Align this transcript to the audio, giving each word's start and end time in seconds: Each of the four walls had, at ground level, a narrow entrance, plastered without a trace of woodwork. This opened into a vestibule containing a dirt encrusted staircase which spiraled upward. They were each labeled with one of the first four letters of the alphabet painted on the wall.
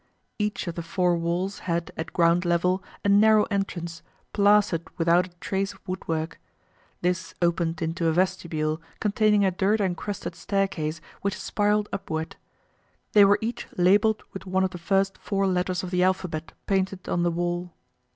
Each 0.39 0.65
of 0.67 0.73
the 0.73 0.81
four 0.81 1.15
walls 1.15 1.59
had, 1.69 1.91
at 1.95 2.11
ground 2.11 2.43
level, 2.43 2.81
a 3.05 3.07
narrow 3.09 3.43
entrance, 3.51 4.01
plastered 4.33 4.81
without 4.97 5.27
a 5.27 5.37
trace 5.39 5.73
of 5.73 5.87
woodwork. 5.87 6.39
This 7.01 7.35
opened 7.39 7.83
into 7.83 8.07
a 8.07 8.11
vestibule 8.11 8.81
containing 8.99 9.45
a 9.45 9.51
dirt 9.51 9.79
encrusted 9.79 10.33
staircase 10.35 11.01
which 11.21 11.39
spiraled 11.39 11.87
upward. 11.93 12.35
They 13.11 13.25
were 13.25 13.37
each 13.41 13.67
labeled 13.77 14.23
with 14.33 14.47
one 14.47 14.63
of 14.63 14.71
the 14.71 14.79
first 14.79 15.19
four 15.19 15.45
letters 15.45 15.83
of 15.83 15.91
the 15.91 16.01
alphabet 16.01 16.53
painted 16.65 17.07
on 17.07 17.21
the 17.21 17.29
wall. 17.29 17.71